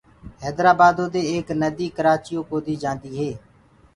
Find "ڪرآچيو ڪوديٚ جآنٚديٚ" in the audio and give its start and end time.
1.97-3.13